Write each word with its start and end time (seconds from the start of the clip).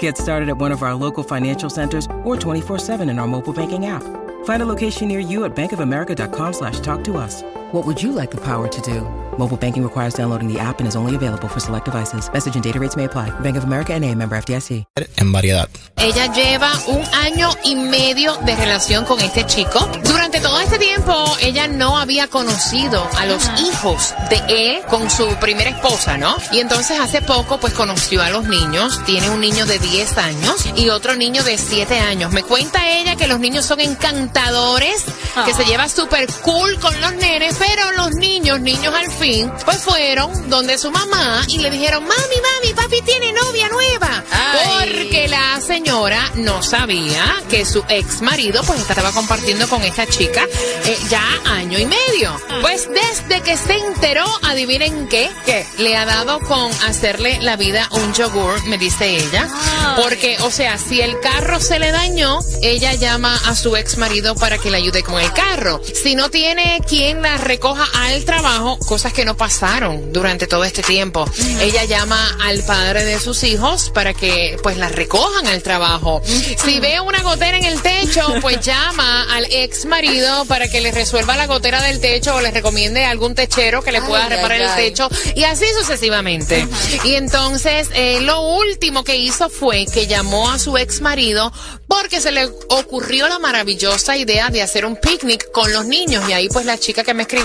Get 0.00 0.18
started 0.18 0.48
at 0.48 0.58
one 0.58 0.72
of 0.72 0.82
our 0.82 0.96
local 0.96 1.22
financial 1.22 1.70
centers 1.70 2.06
or 2.24 2.34
24-7 2.34 3.08
in 3.08 3.20
our 3.20 3.28
mobile 3.28 3.52
banking 3.52 3.86
app. 3.86 4.02
Find 4.44 4.62
a 4.62 4.66
location 4.66 5.06
near 5.06 5.20
you 5.20 5.44
at 5.44 5.54
bankofamerica.com 5.54 6.52
slash 6.52 6.80
talk 6.80 7.04
to 7.04 7.16
us. 7.16 7.42
What 7.76 7.84
would 7.84 8.02
you 8.02 8.12
like 8.12 8.30
the 8.30 8.40
power 8.40 8.68
to 8.68 8.80
do? 8.80 9.06
Mobile 9.36 9.58
banking 9.58 9.82
requires 9.82 10.14
downloading 10.14 10.48
the 10.50 10.58
app 10.58 10.80
and 10.80 10.88
is 10.88 10.96
only 10.96 11.14
available 11.14 11.46
for 11.46 11.60
select 11.60 11.84
devices. 11.84 12.32
Message 12.32 12.54
and 12.54 12.64
data 12.64 12.80
rates 12.80 12.96
may 12.96 13.04
apply. 13.04 13.28
Bank 13.40 13.58
of 13.58 13.64
America 13.64 13.92
and 13.92 14.02
a 14.02 14.14
member 14.14 14.34
FDIC. 14.34 14.84
en 15.18 15.32
variedad. 15.32 15.68
Ella 15.98 16.32
lleva 16.32 16.72
un 16.86 17.02
año 17.14 17.50
y 17.64 17.74
medio 17.74 18.34
de 18.46 18.56
relación 18.56 19.04
con 19.04 19.20
este 19.20 19.44
chico. 19.44 19.86
Durante 20.04 20.40
todo 20.40 20.58
este 20.60 20.78
tiempo, 20.78 21.12
ella 21.42 21.68
no 21.68 21.98
había 21.98 22.28
conocido 22.28 23.06
a 23.18 23.26
los 23.26 23.44
hijos 23.60 24.14
de 24.30 24.40
él 24.48 24.82
con 24.88 25.10
su 25.10 25.26
primera 25.36 25.68
esposa, 25.68 26.16
¿no? 26.16 26.34
Y 26.52 26.60
entonces 26.60 26.98
hace 26.98 27.20
poco, 27.20 27.58
pues 27.58 27.74
conoció 27.74 28.22
a 28.22 28.30
los 28.30 28.46
niños. 28.46 29.02
Tiene 29.04 29.28
un 29.28 29.40
niño 29.40 29.66
de 29.66 29.78
10 29.78 30.16
años 30.16 30.66
y 30.76 30.88
otro 30.88 31.14
niño 31.14 31.44
de 31.44 31.58
7 31.58 31.98
años. 31.98 32.32
Me 32.32 32.42
cuenta 32.42 32.88
ella 32.88 33.16
que 33.16 33.26
los 33.26 33.38
niños 33.38 33.66
son 33.66 33.80
encantadores, 33.80 35.04
que 35.44 35.52
se 35.52 35.64
lleva 35.66 35.88
súper 35.90 36.26
cool 36.42 36.78
con 36.78 36.98
los 37.02 37.12
nenes, 37.14 37.56
pero 37.58 37.65
los 37.96 38.14
niños, 38.14 38.60
niños 38.60 38.94
al 38.94 39.10
fin, 39.10 39.50
pues 39.64 39.78
fueron 39.78 40.48
donde 40.48 40.78
su 40.78 40.90
mamá 40.90 41.42
y 41.48 41.58
le 41.58 41.70
dijeron, 41.70 42.04
mami, 42.04 42.14
mami, 42.14 42.74
papi 42.74 43.02
tiene 43.02 43.32
novia 43.32 43.68
nueva. 43.68 44.24
Porque 44.78 45.28
la 45.28 45.60
señora 45.60 46.30
no 46.36 46.62
sabía 46.62 47.42
que 47.50 47.64
su 47.64 47.84
ex 47.88 48.22
marido 48.22 48.62
pues 48.64 48.80
estaba 48.80 49.12
compartiendo 49.12 49.68
con 49.68 49.82
esta 49.82 50.06
chica 50.06 50.46
eh, 50.84 50.98
ya 51.08 51.24
año 51.46 51.78
y 51.78 51.86
medio. 51.86 52.40
Pues 52.60 52.88
desde 52.88 53.40
que 53.42 53.56
se 53.56 53.76
enteró, 53.76 54.24
adivinen 54.42 55.08
qué, 55.08 55.30
¿Qué? 55.44 55.66
le 55.78 55.96
ha 55.96 56.04
dado 56.04 56.40
con 56.40 56.70
hacerle 56.86 57.38
la 57.42 57.56
vida 57.56 57.88
un 57.90 58.14
yogur, 58.14 58.62
me 58.66 58.78
dice 58.78 59.16
ella. 59.16 59.48
Porque, 59.96 60.36
o 60.42 60.50
sea, 60.50 60.78
si 60.78 61.00
el 61.00 61.18
carro 61.20 61.60
se 61.60 61.78
le 61.78 61.90
dañó, 61.90 62.38
ella 62.62 62.94
llama 62.94 63.38
a 63.46 63.54
su 63.54 63.76
ex 63.76 63.96
marido 63.98 64.34
para 64.34 64.58
que 64.58 64.70
le 64.70 64.76
ayude 64.76 65.02
con 65.02 65.20
el 65.20 65.32
carro. 65.32 65.80
Si 66.02 66.14
no 66.14 66.30
tiene 66.30 66.80
quien 66.86 67.22
la 67.22 67.36
recoja 67.46 67.84
al 67.94 68.24
trabajo, 68.24 68.78
cosas 68.80 69.12
que 69.12 69.24
no 69.24 69.36
pasaron 69.36 70.12
durante 70.12 70.46
todo 70.46 70.64
este 70.64 70.82
tiempo. 70.82 71.24
Ella 71.60 71.84
llama 71.84 72.36
al 72.42 72.62
padre 72.62 73.04
de 73.04 73.20
sus 73.20 73.42
hijos 73.44 73.90
para 73.90 74.14
que 74.14 74.58
pues 74.62 74.76
la 74.76 74.88
recojan 74.88 75.46
al 75.46 75.62
trabajo. 75.62 76.22
Si 76.24 76.80
ve 76.80 77.00
una 77.00 77.22
gotera 77.22 77.56
en 77.56 77.64
el 77.64 77.80
techo, 77.82 78.26
pues 78.40 78.60
llama 78.66 79.34
al 79.34 79.46
ex 79.50 79.84
marido 79.86 80.44
para 80.46 80.68
que 80.68 80.80
le 80.80 80.90
resuelva 80.92 81.36
la 81.36 81.46
gotera 81.46 81.82
del 81.82 82.00
techo 82.00 82.34
o 82.34 82.40
le 82.40 82.50
recomiende 82.50 83.04
algún 83.04 83.34
techero 83.34 83.82
que 83.82 83.92
le 83.92 84.02
pueda 84.02 84.28
reparar 84.28 84.52
ay, 84.52 84.62
el 84.62 84.68
ay. 84.68 84.90
techo 84.90 85.08
y 85.34 85.44
así 85.44 85.66
sucesivamente. 85.78 86.66
Y 87.04 87.14
entonces 87.14 87.88
eh, 87.94 88.20
lo 88.22 88.40
último 88.40 89.04
que 89.04 89.16
hizo 89.16 89.48
fue 89.48 89.86
que 89.86 90.06
llamó 90.06 90.50
a 90.50 90.58
su 90.58 90.76
ex 90.76 91.00
marido 91.00 91.52
porque 91.86 92.20
se 92.20 92.32
le 92.32 92.46
ocurrió 92.68 93.28
la 93.28 93.38
maravillosa 93.38 94.16
idea 94.16 94.48
de 94.50 94.62
hacer 94.62 94.84
un 94.84 94.96
picnic 94.96 95.50
con 95.52 95.72
los 95.72 95.86
niños 95.86 96.28
y 96.28 96.32
ahí 96.32 96.48
pues 96.48 96.66
la 96.66 96.78
chica 96.78 97.04
que 97.04 97.14
me 97.14 97.22
escribió 97.22 97.35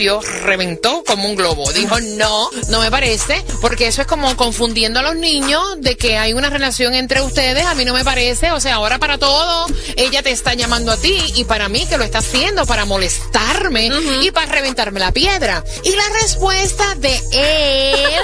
reventó 0.44 1.04
como 1.06 1.28
un 1.28 1.36
globo. 1.36 1.72
Dijo, 1.74 2.00
no, 2.00 2.50
no 2.70 2.80
me 2.80 2.90
parece, 2.92 3.44
porque 3.62 3.88
eso 3.88 4.02
es 4.02 4.08
como 4.08 4.36
confundiendo 4.36 5.00
a 5.00 5.04
los 5.04 5.16
niños 5.16 5.62
de 5.80 5.98
que 5.98 6.18
hay 6.18 6.34
una 6.34 6.50
relación 6.50 6.94
entre 6.94 7.22
ustedes, 7.22 7.66
a 7.66 7.74
mí 7.74 7.86
no 7.86 7.94
me 7.94 8.04
parece, 8.04 8.52
o 8.52 8.60
sea, 8.60 8.76
ahora 8.76 9.00
para 9.00 9.18
todo, 9.18 9.68
ella 9.96 10.24
te 10.24 10.32
está 10.32 10.54
llamando 10.54 10.92
a 10.92 10.98
ti 10.98 11.18
y 11.36 11.44
para 11.44 11.70
mí 11.70 11.86
que 11.88 11.98
lo 11.98 12.04
está 12.04 12.20
haciendo 12.20 12.66
para 12.66 12.86
molestarme 12.86 13.90
y 14.22 14.32
para 14.32 14.52
reventarme 14.52 15.00
la 15.00 15.12
piedra. 15.12 15.64
Y 15.84 15.92
la 15.92 16.10
respuesta 16.22 16.96
de 16.96 17.16
él 17.32 18.24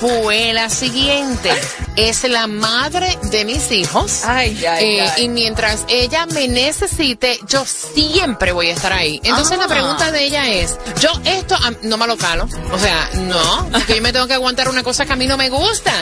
fue 0.00 0.52
la 0.52 0.68
siguiente. 0.70 1.50
Es 1.98 2.22
la 2.22 2.46
madre 2.46 3.18
de 3.24 3.44
mis 3.44 3.72
hijos. 3.72 4.22
Ay, 4.24 4.64
ay, 4.64 4.84
Eh, 4.84 5.00
ay. 5.16 5.24
Y 5.24 5.28
mientras 5.28 5.80
ella 5.88 6.26
me 6.26 6.46
necesite, 6.46 7.40
yo 7.48 7.64
siempre 7.66 8.52
voy 8.52 8.68
a 8.68 8.74
estar 8.74 8.92
ahí. 8.92 9.20
Entonces 9.24 9.58
Ah. 9.58 9.62
la 9.62 9.66
pregunta 9.68 10.12
de 10.12 10.22
ella 10.24 10.48
es, 10.48 10.76
yo 11.00 11.10
esto 11.24 11.56
no 11.82 11.96
me 11.96 12.06
lo 12.06 12.16
calo. 12.16 12.48
O 12.72 12.78
sea, 12.78 13.10
no, 13.14 13.68
porque 13.72 13.96
yo 13.96 14.02
me 14.02 14.12
tengo 14.12 14.28
que 14.28 14.34
aguantar 14.34 14.68
una 14.68 14.84
cosa 14.84 15.06
que 15.06 15.12
a 15.12 15.16
mí 15.16 15.26
no 15.26 15.36
me 15.36 15.48
gusta. 15.50 15.92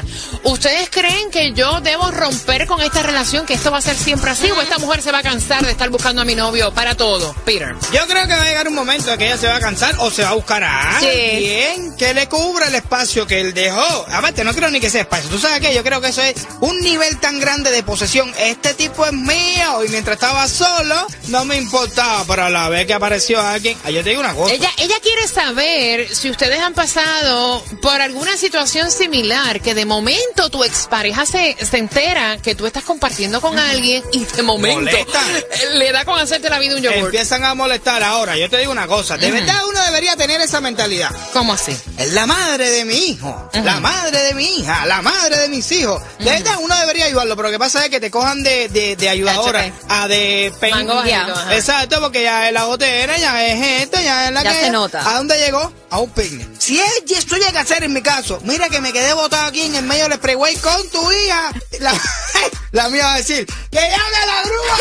¿Ustedes 0.42 0.90
creen 0.90 1.30
que 1.30 1.52
yo 1.54 1.80
debo 1.80 2.10
romper 2.10 2.66
con 2.66 2.82
esta 2.82 3.02
relación, 3.02 3.46
que 3.46 3.54
esto 3.54 3.70
va 3.70 3.78
a 3.78 3.82
ser 3.82 3.96
siempre 3.96 4.30
así? 4.30 4.50
¿O 4.50 4.60
esta 4.60 4.76
mujer 4.78 5.00
se 5.00 5.12
va 5.12 5.18
a 5.18 5.22
cansar 5.22 5.64
de 5.64 5.70
estar 5.72 5.88
buscando 5.88 6.20
a 6.20 6.24
mi 6.26 6.34
novio 6.34 6.74
para 6.74 6.94
todo? 6.94 7.34
Peter. 7.46 7.74
Yo 7.92 8.06
creo 8.06 8.26
que 8.26 8.34
va 8.34 8.42
a 8.42 8.46
llegar 8.46 8.68
un 8.68 8.74
momento 8.74 9.10
en 9.12 9.18
que 9.18 9.26
ella 9.28 9.38
se 9.38 9.46
va 9.48 9.56
a 9.56 9.60
cansar 9.60 9.94
o 10.00 10.10
se 10.10 10.22
va 10.24 10.30
a 10.30 10.34
buscar 10.34 10.62
a 10.62 10.98
Sí. 11.00 11.06
alguien 11.06 11.96
que 11.96 12.12
le 12.12 12.28
cubra 12.28 12.66
el 12.68 12.74
espacio 12.74 13.26
que 13.26 13.40
él 13.40 13.54
dejó. 13.54 14.04
Aparte, 14.12 14.44
no 14.44 14.52
creo 14.52 14.68
ni 14.70 14.78
que 14.78 14.90
sea 14.90 15.00
espacio. 15.00 15.30
¿Tú 15.30 15.38
sabes 15.38 15.60
qué? 15.60 15.74
Yo 15.74 15.82
creo 15.86 16.00
que 16.00 16.08
eso 16.08 16.20
es 16.20 16.34
un 16.60 16.80
nivel 16.80 17.16
tan 17.18 17.38
grande 17.38 17.70
de 17.70 17.84
posesión. 17.84 18.32
Este 18.40 18.74
tipo 18.74 19.06
es 19.06 19.12
mío 19.12 19.84
y 19.86 19.88
mientras 19.90 20.16
estaba 20.16 20.48
solo 20.48 21.06
no 21.28 21.44
me 21.44 21.56
importaba, 21.56 22.24
pero 22.26 22.44
a 22.44 22.50
la 22.50 22.68
vez 22.68 22.86
que 22.86 22.94
apareció 22.94 23.40
alguien, 23.40 23.78
ah, 23.84 23.90
yo 23.90 24.02
te 24.02 24.10
digo 24.10 24.20
una 24.20 24.34
cosa. 24.34 24.52
Ella, 24.52 24.70
ella 24.78 24.96
quiere 25.00 25.28
saber 25.28 26.12
si 26.14 26.28
ustedes 26.28 26.58
han 26.58 26.74
pasado 26.74 27.62
por 27.80 28.00
alguna 28.00 28.36
situación 28.36 28.90
similar, 28.90 29.60
que 29.60 29.74
de 29.74 29.84
momento 29.84 30.50
tu 30.50 30.64
expareja 30.64 31.24
se, 31.24 31.56
se 31.64 31.78
entera 31.78 32.38
que 32.38 32.56
tú 32.56 32.66
estás 32.66 32.82
compartiendo 32.82 33.40
con 33.40 33.56
alguien 33.58 34.02
y 34.12 34.24
de 34.24 34.42
momento 34.42 34.80
Molesta. 34.80 35.20
le 35.74 35.92
da 35.92 36.04
con 36.04 36.18
hacerte 36.18 36.50
la 36.50 36.58
vida 36.58 36.74
un 36.74 36.82
yogur. 36.82 37.06
Empiezan 37.06 37.44
a 37.44 37.54
molestar 37.54 38.02
ahora. 38.02 38.36
Yo 38.36 38.50
te 38.50 38.58
digo 38.58 38.72
una 38.72 38.88
cosa. 38.88 39.16
De 39.16 39.30
verdad 39.30 39.66
uno 39.68 39.80
debería 39.84 40.16
tener 40.16 40.40
esa 40.40 40.60
mentalidad. 40.60 41.10
¿Cómo 41.32 41.52
así? 41.52 41.76
Es 41.98 42.12
la 42.12 42.26
madre 42.26 42.70
de 42.70 42.84
mi 42.84 42.94
hijo, 42.94 43.50
la 43.52 43.78
madre 43.80 44.22
de 44.22 44.34
mi 44.34 44.44
hija, 44.58 44.84
la 44.86 45.00
madre 45.02 45.38
de 45.38 45.48
mis 45.48 45.65
hijos. 45.72 46.02
De 46.18 46.24
verdad, 46.26 46.54
uno 46.60 46.76
debería 46.76 47.06
ayudarlo, 47.06 47.36
pero 47.36 47.48
lo 47.48 47.52
que 47.52 47.58
pasa 47.58 47.84
es 47.84 47.90
que 47.90 48.00
te 48.00 48.10
cojan 48.10 48.42
de, 48.42 48.68
de, 48.68 48.96
de 48.96 49.08
ayudadora 49.08 49.72
a 49.88 50.08
de 50.08 50.52
pen- 50.60 50.70
Mango 50.72 50.94
bajito, 50.96 51.16
ajá. 51.34 51.54
Exacto, 51.56 52.00
porque 52.00 52.22
ya 52.22 52.46
es 52.48 52.52
la 52.52 52.64
gotera, 52.64 53.16
ya 53.18 53.46
es 53.46 53.82
esta, 53.82 54.02
ya 54.02 54.26
es 54.28 54.32
la 54.32 54.42
Ya 54.42 54.52
que... 54.52 54.60
se 54.60 54.70
nota. 54.70 55.08
¿A 55.10 55.16
dónde 55.18 55.38
llegó? 55.38 55.72
A 55.90 55.98
un 56.00 56.10
picnic. 56.10 56.48
Si 56.58 56.80
esto 56.80 57.36
llega 57.36 57.60
a 57.60 57.64
ser 57.64 57.84
en 57.84 57.92
mi 57.92 58.02
caso, 58.02 58.40
mira 58.44 58.68
que 58.68 58.80
me 58.80 58.92
quedé 58.92 59.12
botado 59.14 59.46
aquí 59.46 59.62
en 59.62 59.74
el 59.76 59.84
medio 59.84 60.08
del 60.08 60.18
freeway 60.18 60.56
con 60.56 60.90
tu 60.90 61.12
hija, 61.12 61.52
la, 61.80 61.92
la 62.72 62.88
mía 62.88 63.04
va 63.06 63.14
a 63.14 63.16
decir, 63.18 63.46
¡que 63.70 63.78
llame 63.78 64.26
la 64.26 64.42
grúa! 64.42 64.76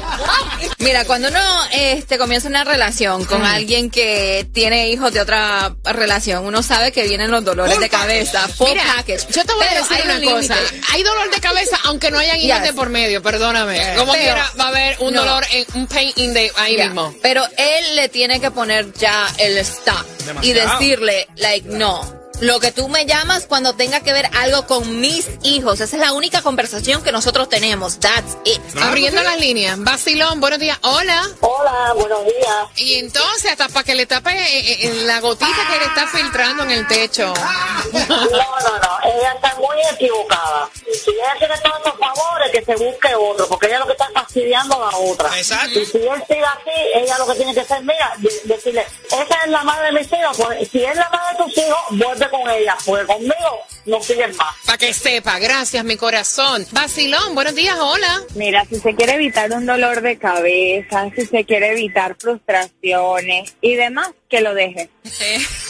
Mira, 0.78 1.04
cuando 1.04 1.28
uno 1.28 1.40
este, 1.72 2.18
comienza 2.18 2.48
una 2.48 2.64
relación 2.64 3.24
con 3.24 3.44
alguien 3.44 3.90
que 3.90 4.46
tiene 4.52 4.90
hijos 4.90 5.12
de 5.12 5.20
otra 5.20 5.74
relación, 5.84 6.44
uno 6.44 6.62
sabe 6.62 6.90
que 6.92 7.04
vienen 7.06 7.30
los 7.30 7.44
dolores 7.44 7.74
Full 7.74 7.82
de 7.82 7.88
cabeza, 7.88 8.48
full 8.48 8.68
Mira, 8.70 8.84
package. 8.96 9.26
yo 9.30 9.44
te 9.44 9.52
voy 9.52 9.64
Pero 9.68 9.84
a 9.84 9.88
decir 9.88 9.96
hay 9.96 10.18
una 10.18 10.18
un 10.34 10.40
cosa. 10.40 10.56
Hay 10.92 11.02
dolor 11.02 11.30
de 11.30 11.40
cabeza 11.40 11.78
aunque 11.84 12.10
no 12.10 12.18
hayan 12.18 12.38
hijos 12.38 12.58
Yes. 12.58 12.62
de 12.68 12.72
por 12.72 12.88
medio, 12.88 13.22
perdóname. 13.22 13.94
Como 13.96 14.12
Pero- 14.12 14.24
quiera, 14.24 14.52
va 14.58 14.64
a 14.64 14.68
haber 14.68 14.96
un 15.00 15.12
no. 15.14 15.20
dolor, 15.20 15.44
en, 15.50 15.66
un 15.74 15.86
pain 15.86 16.12
in 16.16 16.34
the, 16.34 16.50
ahí 16.56 16.76
Ya, 16.76 16.86
mismo. 16.86 17.14
Pero 17.22 17.44
él 17.56 17.96
le 17.96 18.08
tiene 18.08 18.40
que 18.40 18.50
poner 18.50 18.92
ya 18.94 19.28
el 19.38 19.58
stop 19.58 20.06
y 20.42 20.52
decirle, 20.52 21.28
like, 21.36 21.68
no. 21.68 22.19
Lo 22.40 22.58
que 22.58 22.72
tú 22.72 22.88
me 22.88 23.04
llamas 23.04 23.46
cuando 23.46 23.74
tenga 23.74 24.00
que 24.00 24.14
ver 24.14 24.26
algo 24.38 24.66
con 24.66 24.98
mis 25.00 25.28
hijos. 25.42 25.80
Esa 25.80 25.96
es 25.96 26.00
la 26.02 26.12
única 26.14 26.40
conversación 26.40 27.02
que 27.02 27.12
nosotros 27.12 27.50
tenemos. 27.50 28.00
That's 28.00 28.36
it. 28.44 28.60
Abriendo 28.80 29.22
las 29.22 29.38
líneas. 29.38 29.78
Vacilón, 29.78 30.40
buenos 30.40 30.58
días. 30.58 30.78
Hola. 30.82 31.28
Hola, 31.40 31.92
buenos 31.94 32.24
días. 32.24 32.56
Y 32.76 32.94
entonces, 32.94 33.50
hasta 33.50 33.68
para 33.68 33.84
que 33.84 33.94
le 33.94 34.06
tape 34.06 34.30
eh, 34.32 34.86
eh, 34.86 35.02
la 35.04 35.20
gotita 35.20 35.50
que 35.70 35.78
le 35.78 35.84
está 35.84 36.06
filtrando 36.06 36.62
en 36.64 36.70
el 36.70 36.86
techo. 36.88 37.32
No, 37.90 38.06
no, 38.06 38.78
no, 38.78 38.98
ella 39.04 39.32
está 39.34 39.54
muy 39.56 39.76
equivocada. 39.92 40.68
Si 40.74 41.10
ella 41.10 41.34
quiere 41.38 41.54
todos 41.58 41.80
esos 41.80 41.98
favores, 41.98 42.50
que 42.52 42.64
se 42.64 42.74
busque 42.76 43.14
otro, 43.14 43.48
porque 43.48 43.66
ella 43.66 43.78
lo 43.80 43.86
que 43.86 43.92
está 43.92 44.04
es 44.06 44.12
fastidiando 44.12 44.76
a 44.76 44.90
la 44.90 44.96
otra. 44.98 45.36
Exacto. 45.36 45.78
Y 45.80 45.86
si 45.86 45.98
él 45.98 46.22
sigue 46.28 46.44
así, 46.44 46.70
ella 46.94 47.18
lo 47.18 47.26
que 47.26 47.34
tiene 47.34 47.54
que 47.54 47.60
hacer, 47.60 47.82
mira, 47.82 48.12
de- 48.18 48.40
decirle, 48.44 48.86
esa 49.06 49.44
es 49.44 49.50
la 49.50 49.62
madre 49.64 49.86
de 49.86 49.92
mis 50.00 50.12
hijos, 50.12 50.36
pues 50.36 50.68
si 50.70 50.84
es 50.84 50.94
la 50.96 51.08
madre 51.10 51.38
de 51.38 51.44
tus 51.44 51.58
hijos, 51.64 51.78
vuelve 51.90 52.29
con 52.30 52.48
ella, 52.48 52.76
porque 52.84 53.06
conmigo 53.06 53.64
no 53.86 54.02
siguen 54.02 54.36
más. 54.36 54.54
Para 54.64 54.78
que 54.78 54.94
sepa, 54.94 55.38
gracias 55.38 55.84
mi 55.84 55.96
corazón. 55.96 56.66
Vacilón, 56.72 57.34
buenos 57.34 57.54
días, 57.54 57.76
hola. 57.78 58.22
Mira, 58.34 58.64
si 58.66 58.76
se 58.76 58.94
quiere 58.94 59.14
evitar 59.14 59.50
un 59.52 59.66
dolor 59.66 60.00
de 60.00 60.18
cabeza, 60.18 61.10
si 61.14 61.26
se 61.26 61.44
quiere 61.44 61.72
evitar 61.72 62.16
frustraciones 62.18 63.54
y 63.60 63.74
demás, 63.74 64.10
que 64.28 64.40
lo 64.40 64.54
deje. 64.54 64.88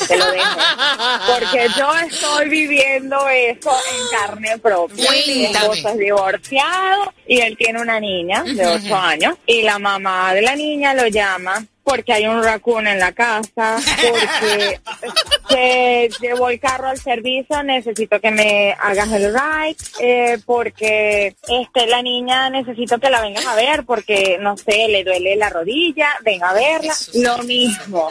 Que 0.06 0.16
lo 0.16 0.30
deje. 0.30 0.44
Porque 1.26 1.66
yo 1.78 1.92
estoy 1.94 2.48
viviendo 2.48 3.28
eso 3.28 3.70
en 3.70 4.18
carne 4.18 4.58
propia. 4.58 5.10
Mi 5.10 5.46
esposo 5.46 5.88
es 5.88 5.98
divorciado 5.98 7.14
y 7.26 7.40
él 7.40 7.56
tiene 7.56 7.80
una 7.80 7.98
niña 7.98 8.42
de 8.44 8.66
8 8.66 8.94
años 8.94 9.36
y 9.46 9.62
la 9.62 9.78
mamá 9.78 10.34
de 10.34 10.42
la 10.42 10.54
niña 10.54 10.92
lo 10.94 11.06
llama 11.06 11.64
porque 11.82 12.12
hay 12.12 12.26
un 12.26 12.42
raccoon 12.42 12.86
en 12.86 13.00
la 13.00 13.10
casa, 13.10 13.78
porque 14.08 14.80
se 15.50 16.10
llevó 16.20 16.48
el 16.48 16.60
carro 16.60 16.88
al 16.88 17.00
servicio, 17.00 17.62
necesito 17.62 18.20
que 18.20 18.30
me 18.30 18.72
hagas 18.80 19.10
el 19.12 19.34
ride, 19.34 19.76
eh, 20.00 20.38
porque 20.46 21.34
este 21.48 21.86
la 21.86 22.02
niña 22.02 22.50
necesito 22.50 22.98
que 22.98 23.10
la 23.10 23.20
vengas 23.20 23.44
a 23.46 23.54
ver, 23.54 23.84
porque 23.84 24.38
no 24.40 24.56
sé, 24.56 24.88
le 24.88 25.04
duele 25.04 25.36
la 25.36 25.50
rodilla, 25.50 26.08
ven 26.22 26.42
a 26.44 26.52
verla, 26.52 26.94
lo 27.14 27.38
mismo. 27.38 28.08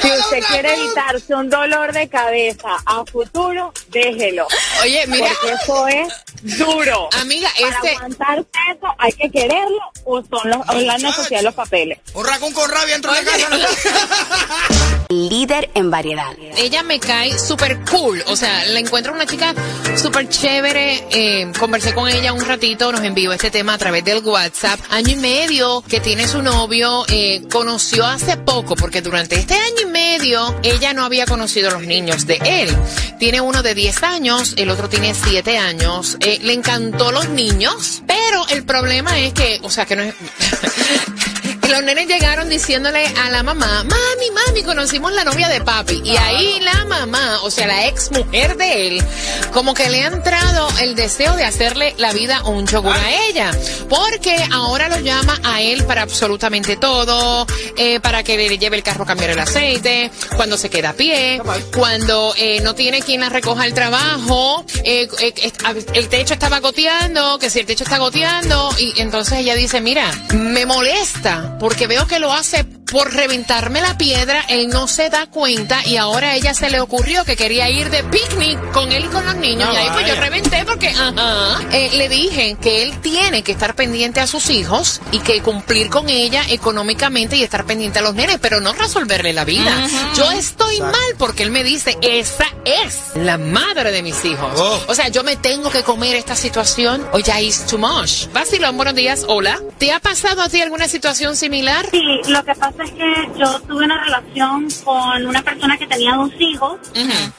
Si 0.00 0.10
usted 0.10 0.40
quiere 0.48 0.74
evitarse 0.74 1.34
un 1.34 1.50
dolor 1.50 1.92
de 1.92 2.08
cabeza 2.08 2.76
a 2.84 3.04
futuro, 3.04 3.72
déjelo, 3.88 4.46
Oye, 4.82 5.06
mira, 5.08 5.28
porque 5.40 5.54
eso 5.62 5.88
es 5.88 6.58
duro. 6.58 7.08
amiga, 7.12 7.48
Para 7.60 7.74
este... 7.74 7.90
aguantarse 7.90 8.46
eso 8.70 8.86
hay 8.98 9.12
que 9.12 9.30
quererlo 9.30 9.80
o 10.04 10.22
son 10.22 10.50
los, 10.50 10.68
o 10.68 10.80
la 10.80 10.98
necesidad 10.98 11.40
de 11.40 11.44
los 11.44 11.54
papeles. 11.54 11.98
Un 12.14 12.26
racún 12.26 12.52
con 12.52 12.70
rabia 12.70 12.94
dentro 12.94 13.12
de 13.12 13.22
la 13.22 13.30
casa. 13.30 13.48
Líder 15.08 15.70
en 15.74 15.90
variedad. 15.90 16.32
Ella 16.56 16.82
me 16.82 16.98
cae 16.98 17.38
súper 17.38 17.78
cool, 17.90 18.24
o 18.26 18.34
sea, 18.34 18.64
la 18.66 18.80
encuentro 18.80 19.12
una 19.12 19.24
chica 19.24 19.54
súper 19.96 20.28
chévere, 20.28 21.06
eh, 21.10 21.52
conversé 21.58 21.94
con 21.94 22.08
ella 22.08 22.32
un 22.32 22.44
ratito, 22.44 22.90
nos 22.90 23.02
envió 23.02 23.32
este 23.32 23.52
tema 23.52 23.74
a 23.74 23.78
través 23.78 24.04
del 24.04 24.18
WhatsApp, 24.24 24.80
año 24.90 25.12
y 25.12 25.16
medio 25.16 25.82
que 25.88 26.00
tiene 26.00 26.26
su 26.26 26.42
novio, 26.42 27.04
eh, 27.08 27.44
conoció 27.52 28.04
hace 28.04 28.36
poco, 28.36 28.74
porque 28.74 29.00
durante 29.00 29.36
este 29.36 29.54
año 29.54 29.82
y 29.82 29.86
medio 29.86 30.56
ella 30.64 30.92
no 30.92 31.04
había 31.04 31.24
conocido 31.24 31.70
a 31.70 31.74
los 31.74 31.82
niños 31.82 32.26
de 32.26 32.40
él. 32.44 32.76
Tiene 33.20 33.40
uno 33.40 33.62
de 33.62 33.74
10 33.74 34.02
años, 34.02 34.54
el 34.56 34.70
otro 34.70 34.88
tiene 34.88 35.14
7 35.14 35.56
años, 35.56 36.16
eh, 36.20 36.40
le 36.42 36.52
encantó 36.52 37.12
los 37.12 37.28
niños, 37.28 38.02
pero 38.06 38.46
el 38.48 38.64
problema 38.64 39.18
es 39.20 39.32
que, 39.32 39.60
o 39.62 39.70
sea, 39.70 39.86
que 39.86 39.94
no 39.94 40.02
es... 40.02 40.14
Los 41.70 41.82
nenes 41.82 42.06
llegaron 42.06 42.48
diciéndole 42.48 43.04
a 43.06 43.28
la 43.30 43.42
mamá, 43.42 43.84
mami, 43.84 44.30
mami, 44.46 44.62
conocimos 44.62 45.12
la 45.12 45.24
novia 45.24 45.48
de 45.48 45.60
papi. 45.60 46.00
Y 46.04 46.16
ahí 46.16 46.58
la 46.60 46.84
mamá, 46.86 47.40
o 47.42 47.50
sea, 47.50 47.66
la 47.66 47.86
ex 47.86 48.10
mujer 48.12 48.56
de 48.56 48.86
él, 48.88 49.04
como 49.52 49.74
que 49.74 49.90
le 49.90 50.02
ha 50.04 50.06
entrado 50.06 50.68
el 50.80 50.94
deseo 50.94 51.34
de 51.36 51.44
hacerle 51.44 51.94
la 51.98 52.12
vida 52.12 52.42
un 52.44 52.66
yogur 52.66 52.96
a 52.96 53.10
ella. 53.28 53.50
Porque 53.88 54.36
ahora 54.52 54.88
lo 54.88 55.00
llama 55.00 55.38
a 55.44 55.60
él 55.60 55.84
para 55.84 56.02
absolutamente 56.02 56.76
todo, 56.76 57.46
eh, 57.76 58.00
para 58.00 58.22
que 58.22 58.36
le 58.36 58.56
lleve 58.58 58.76
el 58.76 58.82
carro 58.82 59.02
a 59.04 59.06
cambiar 59.06 59.30
el 59.30 59.38
aceite, 59.38 60.10
cuando 60.36 60.56
se 60.56 60.70
queda 60.70 60.90
a 60.90 60.94
pie, 60.94 61.42
cuando 61.74 62.32
eh, 62.38 62.60
no 62.62 62.74
tiene 62.74 63.02
quien 63.02 63.20
la 63.20 63.28
recoja 63.28 63.64
al 63.64 63.74
trabajo, 63.74 64.64
eh, 64.84 65.08
eh, 65.20 65.34
est- 65.42 65.90
el 65.94 66.08
techo 66.08 66.32
estaba 66.34 66.60
goteando, 66.60 67.38
que 67.38 67.50
si 67.50 67.58
el 67.60 67.66
techo 67.66 67.84
está 67.84 67.98
goteando, 67.98 68.70
y 68.78 68.98
entonces 69.00 69.40
ella 69.40 69.54
dice, 69.56 69.80
mira, 69.80 70.10
me 70.32 70.64
molesta 70.64 71.55
porque 71.58 71.86
veo 71.86 72.06
que 72.06 72.18
lo 72.18 72.32
hace 72.32 72.64
por 72.96 73.12
reventarme 73.12 73.82
la 73.82 73.98
piedra, 73.98 74.42
él 74.48 74.68
no 74.68 74.88
se 74.88 75.10
da 75.10 75.26
cuenta 75.26 75.86
y 75.86 75.98
ahora 75.98 76.30
a 76.30 76.34
ella 76.34 76.54
se 76.54 76.70
le 76.70 76.80
ocurrió 76.80 77.26
que 77.26 77.36
quería 77.36 77.68
ir 77.68 77.90
de 77.90 78.02
picnic 78.04 78.72
con 78.72 78.90
él 78.90 79.04
y 79.04 79.08
con 79.08 79.22
los 79.26 79.36
niños 79.36 79.68
No, 79.68 79.74
y 79.74 79.76
ahí 79.76 79.90
pues 79.92 80.06
yo 80.06 80.14
reventé 80.14 80.64
porque, 80.64 80.88
ajá, 80.88 81.60
eh, 81.72 81.90
le 81.92 82.08
dije 82.08 82.56
que 82.58 82.84
él 82.84 82.98
tiene 83.02 83.42
que 83.42 83.52
estar 83.52 83.74
pendiente 83.74 84.20
a 84.20 84.26
sus 84.26 84.48
hijos 84.48 85.02
y 85.12 85.18
que 85.18 85.42
cumplir 85.42 85.90
con 85.90 86.08
ella 86.08 86.44
económicamente 86.48 87.36
y 87.36 87.42
estar 87.42 87.66
pendiente 87.66 87.98
a 87.98 88.02
los 88.02 88.14
nenes, 88.14 88.38
pero 88.40 88.62
no 88.62 88.72
resolverle 88.72 89.34
la 89.34 89.44
vida. 89.44 89.86
Yo 90.16 90.30
estoy 90.30 90.80
mal 90.80 90.94
porque 91.18 91.42
él 91.42 91.50
me 91.50 91.64
dice, 91.64 91.98
esa 92.00 92.46
es 92.64 93.10
la 93.14 93.36
madre 93.36 93.92
de 93.92 94.02
mis 94.02 94.24
hijos. 94.24 94.58
Oh. 94.58 94.80
O 94.88 94.94
sea, 94.94 95.08
yo 95.08 95.22
me 95.22 95.36
tengo 95.36 95.68
que 95.68 95.82
comer 95.82 96.16
esta 96.16 96.34
situación 96.34 97.06
o 97.12 97.18
ya 97.18 97.40
es 97.40 97.66
too 97.66 97.76
much. 97.76 98.32
Vacilón, 98.32 98.74
buenos 98.78 98.94
días, 98.94 99.26
hola. 99.28 99.60
¿Te 99.76 99.92
ha 99.92 100.00
pasado 100.00 100.40
a 100.40 100.48
ti 100.48 100.62
alguna 100.62 100.88
situación 100.88 101.36
similar? 101.36 101.86
Sí, 101.90 102.22
lo 102.28 102.42
que 102.42 102.54
pasa 102.54 102.85
es 102.86 102.92
que 102.92 103.38
yo 103.38 103.60
tuve 103.60 103.84
una 103.84 104.02
relación 104.02 104.68
con 104.84 105.26
una 105.26 105.42
persona 105.42 105.76
que 105.76 105.86
tenía 105.86 106.14
dos 106.14 106.30
hijos, 106.38 106.78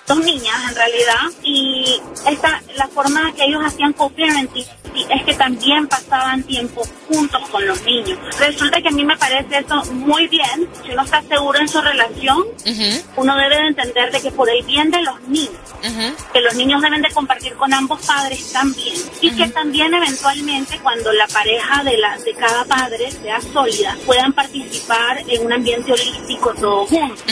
dos 0.07 0.17
niñas 0.19 0.55
en 0.69 0.75
realidad, 0.75 1.41
y 1.44 1.99
esta, 2.29 2.61
la 2.75 2.88
forma 2.88 3.33
que 3.33 3.45
ellos 3.45 3.61
hacían 3.65 3.94
co-parenting 3.94 4.65
es 5.09 5.23
que 5.23 5.33
también 5.35 5.88
pasaban 5.88 6.44
tiempo 6.44 6.81
juntos 7.07 7.41
con 7.51 7.65
los 7.65 7.81
niños. 7.83 8.17
Resulta 8.39 8.81
que 8.81 8.88
a 8.88 8.91
mí 8.91 9.05
me 9.05 9.15
parece 9.17 9.59
eso 9.59 9.83
muy 9.94 10.27
bien, 10.27 10.67
si 10.83 10.91
uno 10.91 11.03
está 11.03 11.21
seguro 11.23 11.59
en 11.59 11.67
su 11.67 11.81
relación, 11.81 12.43
uno 13.15 13.35
debe 13.35 13.55
de 13.55 13.67
entender 13.67 14.11
de 14.11 14.21
que 14.21 14.31
por 14.31 14.50
el 14.50 14.63
bien 14.65 14.89
de 14.91 15.01
los 15.01 15.21
niños, 15.21 15.66
que 16.33 16.41
los 16.41 16.56
niños 16.56 16.81
deben 16.81 17.01
de 17.01 17.12
compartir 17.12 17.53
con 17.56 17.74
ambos 17.74 18.06
padres 18.06 18.51
también 18.51 18.95
y 19.21 19.31
que 19.31 19.47
también 19.50 19.94
eventualmente 19.94 20.79
cuando 20.79 21.12
la 21.13 21.27
pareja 21.27 21.83
de 21.83 21.97
la 21.97 22.18
de 22.18 22.33
cada 22.33 22.65
padre 22.65 23.12
sea 23.12 23.39
sólida 23.41 23.95
puedan 24.06 24.33
participar 24.33 25.24
en 25.27 25.45
un 25.45 25.53
ambiente 25.53 25.91
holístico 25.91 26.53
todos 26.56 26.89
juntos. 26.89 27.24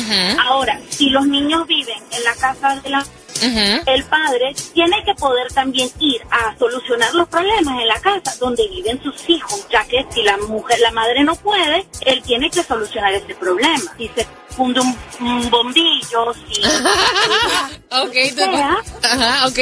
Ahora, 0.48 0.80
si 0.90 1.10
los 1.10 1.26
niños 1.28 1.68
viven 1.68 1.98
en 2.12 2.24
la 2.24 2.34
casa 2.36 2.80
de 2.82 2.90
la 2.90 3.06
el 3.42 4.04
padre 4.06 4.56
tiene 4.74 5.04
que 5.04 5.14
poder 5.16 5.52
también 5.54 5.90
ir 6.00 6.22
a 6.32 6.58
solucionar 6.58 7.14
los 7.14 7.28
problemas 7.28 7.80
en 7.82 7.88
la 7.88 8.00
casa 8.00 8.36
donde 8.40 8.68
viven 8.68 9.02
sus 9.04 9.30
hijos, 9.30 9.68
ya 9.70 9.86
que 9.86 10.06
si 10.12 10.24
la 10.24 10.38
mujer, 10.38 10.80
la 10.80 10.92
madre 10.92 11.24
no 11.24 11.36
puede, 11.36 11.86
él 12.02 12.22
tiene 12.24 12.50
que 12.50 12.64
solucionar 12.64 13.14
ese 13.14 13.36
problema. 13.36 13.92
Si 13.98 14.08
se 14.10 14.26
funde 14.56 14.80
un, 14.82 14.98
un 15.22 15.50
bombillo, 15.50 16.34
si 16.34 16.62
ok, 17.92 18.16
tú- 18.36 18.42
sea, 18.42 18.78
Ajá, 19.04 19.48
ok, 19.48 19.60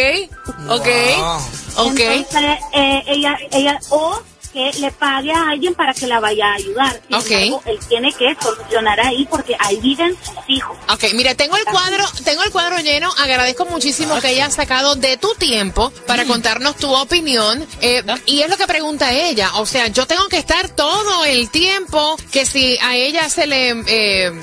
ok, 0.69 0.87
Wow. 1.17 1.87
ok. 1.87 1.99
Entonces, 1.99 2.59
eh, 2.73 3.03
ella, 3.07 3.37
ella, 3.51 3.79
o 3.89 4.21
que 4.53 4.71
le 4.79 4.91
pague 4.91 5.31
a 5.31 5.49
alguien 5.49 5.73
para 5.73 5.93
que 5.93 6.05
la 6.07 6.19
vaya 6.19 6.45
a 6.51 6.53
ayudar. 6.53 7.01
Sin 7.07 7.15
Ok. 7.15 7.31
embargo, 7.31 7.63
él 7.65 7.79
tiene 7.89 8.13
que 8.13 8.35
solucionar 8.41 8.99
ahí 8.99 9.25
porque 9.29 9.55
ahí 9.59 9.77
viven 9.77 10.15
sus 10.23 10.35
hijos. 10.47 10.77
Ok, 10.89 11.05
mira, 11.15 11.33
tengo 11.35 11.57
el 11.57 11.65
cuadro, 11.65 12.05
tengo 12.23 12.43
el 12.43 12.51
cuadro 12.51 12.77
lleno. 12.79 13.11
Agradezco 13.17 13.65
muchísimo 13.65 14.19
que 14.21 14.27
hayas 14.27 14.53
sacado 14.53 14.95
de 14.95 15.17
tu 15.17 15.33
tiempo 15.35 15.91
para 16.07 16.25
contarnos 16.25 16.75
tu 16.77 16.93
opinión. 16.93 17.65
Eh, 17.81 18.03
y 18.27 18.41
es 18.41 18.49
lo 18.49 18.57
que 18.57 18.67
pregunta 18.67 19.11
ella. 19.11 19.51
O 19.55 19.65
sea, 19.65 19.87
yo 19.87 20.05
tengo 20.05 20.27
que 20.27 20.37
estar 20.37 20.69
todo 20.69 21.25
el 21.25 21.49
tiempo 21.49 22.15
que 22.31 22.45
si 22.45 22.77
a 22.79 22.95
ella 22.95 23.29
se 23.29 23.47
le 23.47 23.69
eh, 23.71 23.83
eh, 23.87 24.33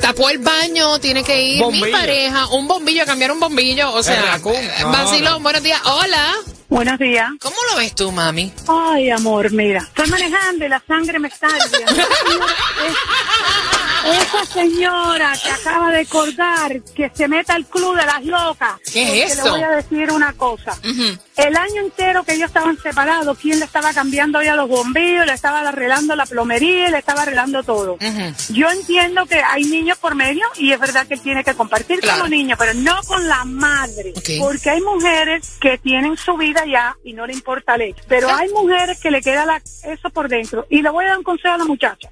tapó 0.00 0.30
el 0.30 0.38
baño, 0.38 0.98
tiene 1.00 1.24
que 1.24 1.42
ir 1.42 1.66
mi 1.66 1.90
pareja, 1.90 2.46
un 2.48 2.68
bombillo, 2.68 3.02
a 3.02 3.06
cambiar 3.06 3.32
un 3.32 3.40
bombillo. 3.40 3.92
O 3.94 4.02
sea, 4.02 4.36
eh, 4.36 4.62
No, 4.82 4.90
vacilón, 4.92 5.32
no. 5.34 5.40
buenos 5.40 5.62
días. 5.62 5.80
Hola. 5.84 6.34
Buenos 6.70 6.98
días. 7.00 7.28
¿Cómo 7.42 7.56
lo 7.70 7.76
ves 7.78 7.94
tú, 7.96 8.12
mami? 8.12 8.52
Ay, 8.68 9.10
amor, 9.10 9.50
mira. 9.52 9.80
Estoy 9.80 10.08
manejando 10.08 10.64
y 10.64 10.68
la 10.68 10.80
sangre 10.86 11.18
me 11.18 11.26
está 11.26 11.48
Esa 14.06 14.46
señora 14.46 15.32
que 15.42 15.50
acaba 15.50 15.90
de 15.90 16.06
colgar, 16.06 16.80
que 16.94 17.10
se 17.12 17.26
meta 17.26 17.54
al 17.54 17.66
club 17.66 17.96
de 17.96 18.06
las 18.06 18.24
locas. 18.24 18.78
¿Qué 18.90 19.24
es 19.24 19.32
eso? 19.32 19.44
Le 19.46 19.50
voy 19.50 19.62
a 19.64 19.70
decir 19.70 20.10
una 20.12 20.32
cosa. 20.34 20.72
Ujú. 20.88 21.18
El 21.46 21.56
año 21.56 21.80
entero 21.82 22.22
que 22.24 22.34
ellos 22.34 22.48
estaban 22.48 22.76
separados, 22.78 23.38
¿quién 23.38 23.58
le 23.58 23.64
estaba 23.64 23.92
cambiando 23.92 24.42
ya 24.42 24.54
los 24.56 24.68
bombillos? 24.68 25.26
Le 25.26 25.32
estaba 25.32 25.60
arreglando 25.60 26.14
la 26.16 26.26
plomería, 26.26 26.90
le 26.90 26.98
estaba 26.98 27.22
arreglando 27.22 27.62
todo. 27.62 27.96
Yo 28.50 28.70
entiendo 28.70 29.26
que 29.26 29.36
hay 29.42 29.64
niños 29.64 29.98
por 29.98 30.14
medio 30.14 30.44
y 30.56 30.72
es 30.72 30.78
verdad 30.80 31.06
que 31.06 31.14
él 31.14 31.20
tiene 31.20 31.42
que 31.44 31.54
compartir 31.54 32.00
Claro. 32.00 32.20
con 32.22 32.30
los 32.30 32.38
niños, 32.38 32.58
pero 32.58 32.74
no 32.74 33.00
con 33.06 33.26
la 33.28 33.44
madre. 33.44 34.12
Porque 34.38 34.70
hay 34.70 34.80
mujeres 34.80 35.56
que 35.60 35.78
tienen 35.78 36.16
su 36.16 36.36
vida 36.36 36.64
ya 36.66 36.96
y 37.04 37.12
no 37.12 37.26
le 37.26 37.32
importa 37.32 37.74
el 37.76 37.82
hecho. 37.82 38.02
Pero 38.08 38.28
hay 38.34 38.48
mujeres 38.50 39.00
que 39.00 39.10
le 39.10 39.22
queda 39.22 39.46
la- 39.46 39.62
eso 39.84 40.10
por 40.10 40.28
dentro. 40.28 40.66
Y 40.68 40.82
le 40.82 40.90
voy 40.90 41.04
a 41.04 41.08
dar 41.08 41.18
un 41.18 41.24
consejo 41.24 41.54
a 41.54 41.58
la 41.58 41.64
muchacha. 41.64 42.08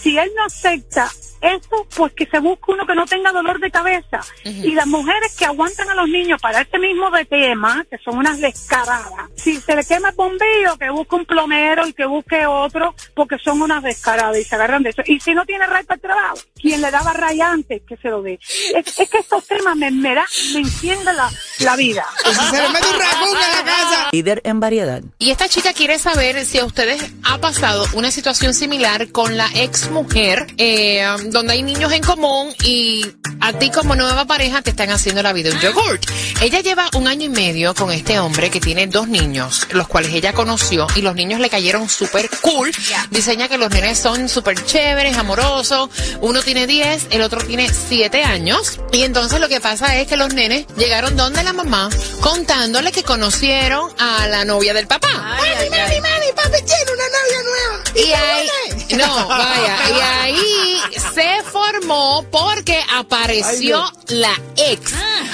Si 0.00 0.18
él 0.18 0.30
no 0.36 0.44
acepta 0.44 1.10
eso, 1.54 1.86
pues 1.96 2.12
que 2.12 2.26
se 2.26 2.38
busque 2.38 2.72
uno 2.72 2.86
que 2.86 2.94
no 2.94 3.06
tenga 3.06 3.32
dolor 3.32 3.58
de 3.60 3.70
cabeza. 3.70 4.20
Y 4.44 4.72
las 4.72 4.86
mujeres 4.86 5.36
que 5.36 5.44
aguantan 5.44 5.88
a 5.90 5.94
los 5.94 6.08
niños 6.08 6.40
para 6.40 6.60
este 6.60 6.78
mismo 6.78 7.10
de 7.10 7.24
tema, 7.24 7.84
que 7.90 7.98
son 7.98 8.18
unas 8.18 8.40
descaradas, 8.40 9.30
si 9.36 9.56
se 9.56 9.76
le 9.76 9.84
quema 9.84 10.10
el 10.10 10.14
bombillo, 10.14 10.76
que 10.78 10.90
busque 10.90 11.14
un 11.14 11.26
plomero 11.26 11.86
y 11.86 11.92
que 11.92 12.06
busque 12.06 12.46
otro, 12.46 12.94
porque 13.14 13.38
son 13.38 13.62
unas 13.62 13.82
descaradas 13.82 14.38
y 14.38 14.44
se 14.44 14.54
agarran 14.54 14.82
de 14.82 14.90
eso. 14.90 15.02
Y 15.06 15.20
si 15.20 15.34
no 15.34 15.44
tiene 15.44 15.66
ray 15.66 15.84
para 15.84 15.96
el 15.96 16.00
trabajo, 16.00 16.36
quien 16.66 16.82
le 16.82 16.90
daba 16.90 17.12
ray 17.12 17.40
antes, 17.40 17.82
que 17.86 17.96
se 17.96 18.08
lo 18.08 18.22
dé. 18.22 18.40
Es, 18.74 18.98
es 18.98 19.08
que 19.08 19.18
estos 19.18 19.46
temas 19.46 19.76
me, 19.76 19.90
me, 19.90 20.14
da, 20.14 20.26
me 20.52 20.60
encienden 20.60 21.16
la, 21.16 21.30
la 21.60 21.76
vida. 21.76 22.04
Y 22.24 22.34
si 22.34 22.44
se 22.44 22.62
le 22.62 22.68
mete 22.70 22.86
un 22.88 22.96
en 22.96 23.52
la 23.52 23.64
casa. 23.64 24.08
Líder 24.12 24.42
en 24.44 24.60
variedad. 24.60 25.02
Y 25.18 25.30
esta 25.30 25.48
chica 25.48 25.72
quiere 25.72 25.98
saber 25.98 26.44
si 26.44 26.58
a 26.58 26.64
ustedes 26.64 27.02
ha 27.22 27.38
pasado 27.38 27.86
una 27.92 28.10
situación 28.10 28.52
similar 28.52 29.12
con 29.12 29.36
la 29.36 29.48
ex 29.54 29.90
mujer, 29.90 30.46
eh, 30.58 31.06
donde 31.26 31.52
hay 31.52 31.62
niños 31.62 31.92
en 31.92 32.02
común 32.02 32.52
y 32.64 33.04
a 33.40 33.52
ti 33.52 33.70
como 33.70 33.94
nueva 33.94 34.24
pareja 34.24 34.62
te 34.62 34.70
están 34.70 34.90
haciendo 34.90 35.22
la 35.22 35.32
vida 35.32 35.50
un 35.52 35.60
yogurt. 35.60 36.04
Ella 36.40 36.60
lleva 36.60 36.88
un 36.94 37.06
año 37.06 37.26
y 37.26 37.28
medio 37.28 37.74
con 37.74 37.92
este 37.92 38.18
hombre 38.18 38.50
que 38.50 38.60
tiene 38.60 38.86
dos 38.86 39.08
niños, 39.08 39.68
los 39.70 39.86
cuales 39.86 40.12
ella 40.12 40.32
conoció 40.32 40.86
y 40.96 41.02
los 41.02 41.14
niños 41.14 41.40
le 41.40 41.48
cayeron 41.50 41.88
súper 41.88 42.28
cool. 42.40 42.72
Diseña 43.10 43.48
que 43.48 43.58
los 43.58 43.70
nenes 43.70 43.98
son 43.98 44.28
súper 44.28 44.62
chéveres, 44.64 45.16
amorosos. 45.16 45.90
Uno 46.20 46.42
tiene 46.42 46.55
10, 46.64 47.08
el 47.10 47.22
otro 47.22 47.44
tiene 47.44 47.68
7 47.68 48.22
años. 48.22 48.80
Y 48.92 49.02
entonces 49.02 49.40
lo 49.40 49.48
que 49.48 49.60
pasa 49.60 49.96
es 49.98 50.06
que 50.06 50.16
los 50.16 50.32
nenes 50.32 50.66
llegaron 50.76 51.16
donde 51.16 51.42
la 51.42 51.52
mamá 51.52 51.90
contándole 52.20 52.92
que 52.92 53.02
conocieron 53.02 53.90
a 53.98 54.26
la 54.28 54.44
novia 54.44 54.72
del 54.72 54.86
papá. 54.86 55.08
Mami, 55.12 55.70
mami, 55.70 56.00
mami, 56.00 56.26
papi 56.34 56.64
tiene 56.64 56.92
una 56.92 57.04
novia 57.08 57.42
nueva. 57.42 57.82
Y 57.94 58.12
ahí, 58.12 58.48
no, 58.96 59.28
vaya, 59.28 59.76
y 59.90 60.00
ahí 60.00 60.80
se 61.14 61.42
formó 61.50 62.24
porque 62.30 62.80
apareció 62.94 63.84
la 64.08 64.32
ex. 64.56 64.92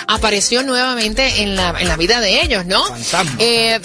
Apareció 0.08 0.62
nuevamente 0.62 1.42
en 1.42 1.56
la, 1.56 1.74
en 1.78 1.88
la 1.88 1.96
vida 1.96 2.20
de 2.20 2.42
ellos, 2.42 2.66
¿no? 2.66 2.82
Eh, 3.38 3.80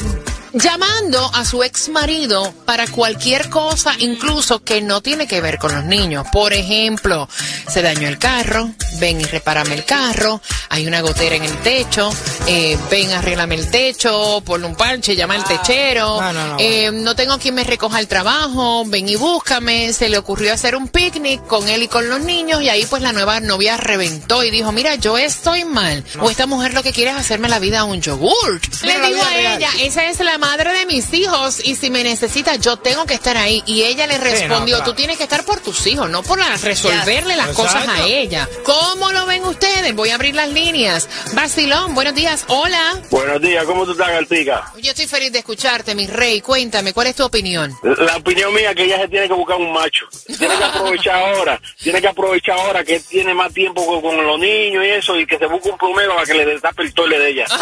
llamando 0.54 1.30
a 1.34 1.46
su 1.46 1.64
ex 1.64 1.90
marido 1.90 2.54
para 2.66 2.88
cualquier 2.88 3.50
cosa, 3.50 3.94
incluso 4.00 4.64
que 4.64 4.82
no 4.82 5.02
tiene 5.02 5.28
que 5.28 5.42
ver 5.42 5.58
con 5.58 5.74
los 5.74 5.86
niños. 5.86 6.26
Por 6.32 6.54
ejemplo, 6.54 7.28
se 7.68 7.82
dañó 7.82 8.08
el 8.08 8.18
carro, 8.18 8.72
ven 9.00 9.22
y 9.22 9.24
repárame 9.26 9.76
el 9.76 9.86
carro, 9.86 10.42
hay 10.70 10.88
una 10.88 11.02
gotera 11.02 11.36
en 11.36 11.44
el 11.44 11.58
techo, 11.60 12.10
eh, 12.48 12.78
ven, 12.90 13.12
arréglame 13.12 13.56
el 13.56 13.70
techo, 13.70 14.42
ponle 14.46 14.68
un 14.68 14.76
parche, 14.76 15.16
llama 15.16 15.36
al 15.36 15.44
techero, 15.44 16.22
No, 16.22 16.34
no, 16.34 16.48
no, 16.48 16.58
eh, 16.60 16.92
no 16.92 17.16
tengo 17.16 17.38
quien 17.38 17.56
me 17.56 17.64
recoja 17.64 18.00
el 18.00 18.08
trabajo, 18.08 18.84
ven 18.86 19.08
y 19.10 19.16
búscame, 19.16 19.94
se 19.94 20.10
le 20.10 20.18
ocurrió 20.18 20.54
hacer 20.54 20.76
un 20.76 20.88
picnic 20.88 21.46
con 21.48 21.68
él 21.70 21.84
y 21.84 21.88
con 21.88 22.08
los 22.10 22.22
niños 22.22 22.62
y 22.62 22.70
ahí 22.70 22.86
pues 22.86 23.02
la 23.02 23.14
nueva 23.14 23.40
novia 23.40 23.78
reventó 23.78 24.44
y 24.44 24.52
dijo, 24.52 24.72
mira, 24.72 24.96
yo 24.96 25.18
estoy 25.18 25.66
mal, 25.66 26.04
o 26.20 26.30
esta 26.30 26.46
mujer 26.46 26.74
lo 26.74 26.84
que 26.84 26.94
quiere 26.94 27.12
es 27.12 27.18
hacerme 27.18 27.50
la 27.50 27.60
vida 27.60 27.80
a 27.80 27.84
un 27.84 28.02
yogurt. 28.02 28.64
Mira 28.84 29.00
Le 29.00 29.08
digo 29.08 29.24
a 29.24 29.38
ella, 29.38 29.70
esa 29.82 30.06
es 30.06 30.20
la 30.20 30.37
madre 30.38 30.72
de 30.74 30.86
mis 30.86 31.14
hijos 31.14 31.62
y 31.64 31.76
si 31.76 31.90
me 31.90 32.04
necesita 32.04 32.56
yo 32.56 32.78
tengo 32.78 33.06
que 33.06 33.14
estar 33.16 33.38
ahí. 33.38 33.64
Y 33.66 33.84
ella 33.84 34.08
le 34.08 34.18
respondió, 34.18 34.78
claro. 34.78 34.92
tú 34.92 34.96
tienes 34.96 35.18
que 35.18 35.24
estar 35.24 35.44
por 35.44 35.60
tus 35.60 35.86
hijos, 35.88 36.10
no 36.10 36.24
por 36.24 36.40
la- 36.40 36.56
resolverle 36.58 37.36
las 37.36 37.50
Exacto. 37.50 37.64
cosas 37.74 37.88
a 37.88 38.04
ella. 38.06 38.48
¿Cómo 38.64 39.12
lo 39.12 39.26
ven 39.26 39.44
ustedes? 39.46 39.96
Voy 39.96 40.10
a 40.10 40.16
abrir 40.16 40.36
las 40.36 40.50
líneas. 40.50 41.08
Basilón, 41.34 41.94
buenos 41.96 42.16
días. 42.16 42.46
Hola. 42.48 43.00
Buenos 43.10 43.42
días, 43.42 43.66
¿cómo 43.66 43.86
tú 43.86 43.92
estás, 43.94 44.08
Gartica? 44.10 44.72
Yo 44.82 44.92
estoy 44.92 45.08
feliz 45.08 45.32
de 45.32 45.40
escucharte, 45.40 45.96
mi 45.96 46.08
rey. 46.08 46.42
Cuéntame, 46.42 46.94
¿cuál 46.94 47.08
es 47.08 47.16
tu 47.16 47.24
opinión? 47.24 47.74
La 47.84 48.18
opinión 48.18 48.54
mía 48.54 48.70
es 48.72 48.76
que 48.76 48.84
ella 48.84 49.00
se 49.02 49.08
tiene 49.08 49.28
que 49.28 49.34
buscar 49.34 49.58
un 49.58 49.72
macho. 49.74 50.06
Tiene 50.38 50.56
que 50.58 50.64
aprovechar 50.64 51.16
ahora. 51.36 51.60
Tiene 51.82 52.02
que 52.02 52.08
aprovechar 52.08 52.60
ahora 52.60 52.84
que 52.84 53.00
tiene 53.00 53.34
más 53.34 53.54
tiempo 53.54 53.86
con, 53.86 54.02
con 54.02 54.26
los 54.26 54.40
niños 54.40 54.84
y 54.86 54.90
eso 54.90 55.18
y 55.20 55.26
que 55.26 55.38
se 55.38 55.46
busque 55.46 55.70
un 55.70 55.78
plomero 55.78 56.14
para 56.16 56.26
que 56.26 56.34
le 56.34 56.46
destape 56.46 56.84
el 56.84 56.94
tole 56.94 57.20
de 57.20 57.30
ella. 57.30 57.46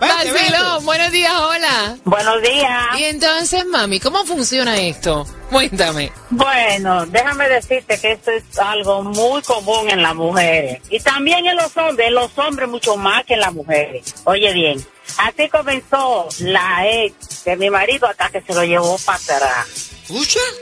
Basilón, 0.00 0.84
buenos 0.84 1.12
días, 1.12 1.32
hola. 1.34 1.96
Buenos 2.36 2.42
días. 2.60 2.98
Y 2.98 3.04
entonces, 3.04 3.64
mami, 3.66 3.98
¿cómo 4.00 4.24
funciona 4.26 4.76
esto? 4.78 5.26
Cuéntame. 5.50 6.12
Bueno, 6.30 7.06
déjame 7.06 7.48
decirte 7.48 7.98
que 7.98 8.12
esto 8.12 8.30
es 8.32 8.58
algo 8.58 9.02
muy 9.04 9.40
común 9.42 9.88
en 9.88 10.02
las 10.02 10.14
mujeres 10.14 10.80
y 10.90 10.98
también 11.00 11.46
en 11.46 11.56
los 11.56 11.74
hombres, 11.76 12.08
en 12.08 12.14
los 12.14 12.36
hombres 12.38 12.68
mucho 12.68 12.96
más 12.96 13.24
que 13.24 13.34
en 13.34 13.40
las 13.40 13.52
mujeres. 13.54 14.14
Oye 14.24 14.52
bien, 14.52 14.84
así 15.18 15.48
comenzó 15.48 16.28
la 16.40 16.84
ex 16.86 17.44
de 17.44 17.56
mi 17.56 17.70
marido 17.70 18.06
hasta 18.08 18.28
que 18.28 18.40
se 18.42 18.52
lo 18.54 18.64
llevó 18.64 18.98
para 18.98 19.18
atrás. 19.18 19.92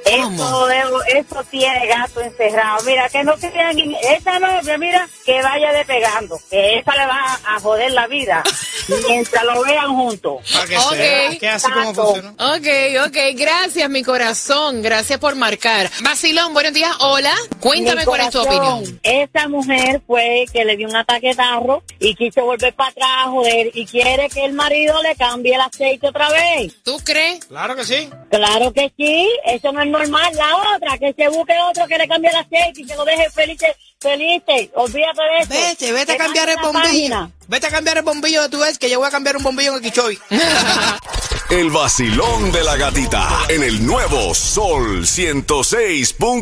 Eso, 0.06 1.02
eso 1.04 1.44
tiene 1.50 1.86
gato 1.86 2.20
encerrado. 2.22 2.82
Mira, 2.84 3.08
que 3.10 3.22
no 3.24 3.34
crean, 3.36 3.78
en- 3.78 3.94
esa 3.94 4.38
novia, 4.38 4.78
mira, 4.78 5.06
que 5.26 5.42
vaya 5.42 5.70
despegando, 5.72 6.38
que 6.50 6.78
esa 6.78 6.92
le 6.96 7.06
va 7.06 7.38
a 7.46 7.60
joder 7.60 7.90
la 7.92 8.06
vida 8.06 8.42
mientras 9.08 9.44
lo 9.44 9.62
vean 9.62 9.88
juntos. 9.94 10.36
Para 10.52 11.63
Ok. 11.64 11.72
así 11.72 11.72
como 11.72 11.94
funciona. 11.94 12.30
Ok, 12.56 13.06
ok, 13.08 13.16
gracias 13.34 13.90
mi 13.90 14.02
corazón, 14.02 14.82
gracias 14.82 15.18
por 15.18 15.34
marcar. 15.36 15.90
Basilón, 16.02 16.52
buenos 16.54 16.72
días, 16.72 16.92
hola, 17.00 17.34
cuéntame 17.60 18.04
cuál 18.04 18.22
es 18.22 18.30
tu 18.30 18.40
opinión. 18.40 19.00
Esa 19.02 19.48
mujer 19.48 20.02
fue 20.06 20.44
que 20.52 20.64
le 20.64 20.76
dio 20.76 20.88
un 20.88 20.96
ataque 20.96 21.28
de 21.28 21.34
tarro 21.34 21.82
y 21.98 22.14
quiso 22.14 22.44
volver 22.44 22.74
para 22.74 22.90
atrás, 22.90 23.26
joder, 23.26 23.70
y 23.74 23.86
quiere 23.86 24.28
que 24.28 24.44
el 24.44 24.52
marido 24.52 25.02
le 25.02 25.14
cambie 25.16 25.54
el 25.54 25.60
aceite 25.60 26.08
otra 26.08 26.28
vez. 26.30 26.74
¿Tú 26.84 26.98
crees? 27.04 27.44
Claro 27.46 27.74
que 27.76 27.84
sí. 27.84 28.08
Claro 28.30 28.72
que 28.72 28.92
sí, 28.96 29.28
eso 29.46 29.72
no 29.72 29.82
es 29.82 29.88
normal. 29.88 30.32
La 30.34 30.56
otra, 30.74 30.98
que 30.98 31.12
se 31.16 31.28
busque 31.28 31.54
otro 31.70 31.86
que 31.86 31.98
le 31.98 32.08
cambie 32.08 32.30
el 32.30 32.36
aceite 32.36 32.80
y 32.80 32.86
que 32.86 32.94
lo 32.94 33.04
deje 33.04 33.30
feliz, 33.30 33.58
feliz. 34.00 34.42
Olvídate 34.74 35.22
de 35.22 35.38
eso. 35.40 35.48
Vete, 35.68 35.92
vete 35.92 36.12
a 36.12 36.16
cambiar 36.16 36.48
el 36.48 36.56
cambie 36.56 36.72
la 36.72 36.80
bombillo. 36.80 37.10
página. 37.10 37.30
Vete 37.46 37.66
a 37.66 37.70
cambiar 37.70 37.96
el 37.98 38.02
bombillo 38.04 38.42
de 38.42 38.48
tu 38.48 38.58
vez, 38.60 38.78
que 38.78 38.88
yo 38.90 38.98
voy 38.98 39.08
a 39.08 39.10
cambiar 39.10 39.36
un 39.36 39.42
bombillo 39.42 39.70
en 39.70 39.76
el 39.76 39.82
Quichoy. 39.82 40.18
El 41.50 41.70
vacilón 41.70 42.52
de 42.52 42.64
la 42.64 42.76
gatita 42.76 43.28
en 43.50 43.62
el 43.62 43.86
nuevo 43.86 44.34
Sol 44.34 45.06
106. 45.06 46.14